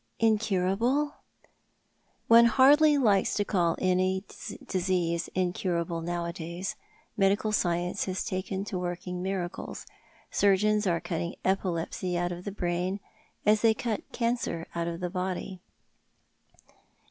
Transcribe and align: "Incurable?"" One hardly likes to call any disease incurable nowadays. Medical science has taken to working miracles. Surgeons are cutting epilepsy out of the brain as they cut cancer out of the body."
"Incurable?"" 0.17 1.17
One 2.35 2.45
hardly 2.45 2.97
likes 2.97 3.35
to 3.35 3.45
call 3.45 3.75
any 3.77 4.23
disease 4.65 5.29
incurable 5.35 6.01
nowadays. 6.01 6.75
Medical 7.15 7.51
science 7.51 8.05
has 8.05 8.23
taken 8.25 8.65
to 8.65 8.79
working 8.79 9.21
miracles. 9.21 9.85
Surgeons 10.31 10.87
are 10.87 10.99
cutting 10.99 11.35
epilepsy 11.45 12.17
out 12.17 12.31
of 12.31 12.45
the 12.45 12.51
brain 12.51 12.99
as 13.45 13.61
they 13.61 13.75
cut 13.75 14.11
cancer 14.11 14.65
out 14.73 14.87
of 14.87 15.01
the 15.01 15.09
body." 15.11 15.59